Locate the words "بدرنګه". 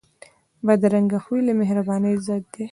0.65-1.17